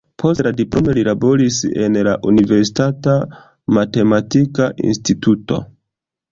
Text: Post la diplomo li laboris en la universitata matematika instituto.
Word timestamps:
Post 0.21 0.39
la 0.45 0.51
diplomo 0.61 0.95
li 0.97 1.03
laboris 1.07 1.59
en 1.89 1.99
la 2.09 2.15
universitata 2.33 3.15
matematika 3.79 4.73
instituto. 4.91 5.65